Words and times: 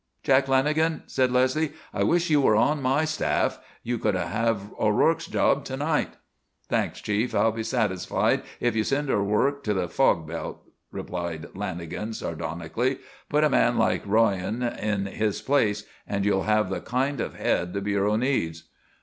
"Jack 0.23 0.47
Lanagan," 0.47 1.03
said 1.05 1.31
Leslie, 1.31 1.73
"I 1.93 2.01
wish 2.01 2.31
you 2.31 2.41
were 2.41 2.55
on 2.55 2.81
my 2.81 3.05
staff. 3.05 3.59
You 3.83 3.99
could 3.99 4.15
have 4.15 4.73
O'Rourke's 4.79 5.27
job 5.27 5.63
to 5.65 5.77
night." 5.77 6.15
"Thanks, 6.67 7.01
Chief, 7.01 7.35
I'll 7.35 7.51
be 7.51 7.61
satisfied 7.61 8.41
if 8.59 8.75
you 8.75 8.83
send 8.83 9.11
O'Rourke 9.11 9.63
to 9.65 9.75
the 9.75 9.87
fog 9.87 10.27
belt," 10.27 10.63
replied 10.91 11.53
Lanagan, 11.53 12.15
sardonically. 12.15 12.97
"Put 13.29 13.43
a 13.43 13.49
man 13.51 13.77
like 13.77 14.01
Royan 14.07 14.63
in 14.63 15.05
his 15.05 15.39
place 15.39 15.83
and 16.07 16.25
you'll 16.25 16.43
have 16.49 16.71
the 16.71 16.81
kind 16.81 17.21
of 17.21 17.35
head 17.35 17.73
the 17.73 17.79
bureau 17.81 18.15
needs." 18.15 18.63